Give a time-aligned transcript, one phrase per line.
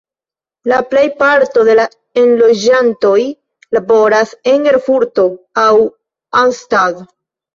[0.71, 1.83] La plejparto de la
[2.21, 3.19] enloĝantoj
[3.77, 5.27] laboras en Erfurto
[5.65, 5.69] aŭ
[6.41, 7.05] Arnstadt.